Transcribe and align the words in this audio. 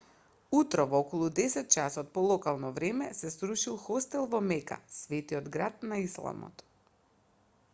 утрово 0.59 0.95
околу 1.03 1.27
10 1.39 1.67
часот 1.75 2.07
по 2.15 2.23
локално 2.31 2.71
време 2.77 3.09
се 3.17 3.31
срушил 3.35 3.77
хостел 3.83 4.25
во 4.33 4.41
мека 4.53 4.79
светиот 4.95 5.51
град 5.57 5.87
на 5.93 6.01
исламот 6.07 6.65